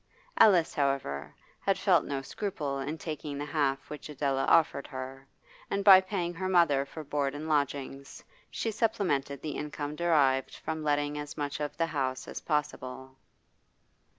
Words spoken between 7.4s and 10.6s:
lodgings she supplemented the income derived